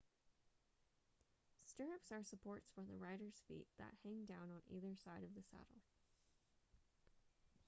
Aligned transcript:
stirrups 1.63 2.11
are 2.11 2.23
supports 2.23 2.71
for 2.73 2.81
the 2.83 2.97
rider's 2.97 3.35
feet 3.47 3.67
that 3.77 3.93
hang 4.03 4.25
down 4.25 4.49
on 4.49 4.63
either 4.67 4.95
side 4.95 5.21
of 5.23 5.35
the 5.35 5.43
saddle 5.51 5.83